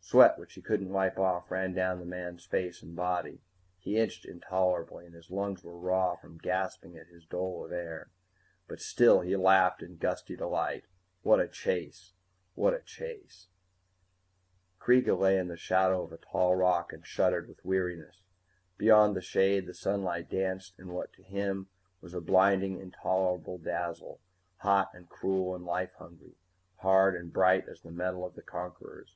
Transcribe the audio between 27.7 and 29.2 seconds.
the metal of the conquerors.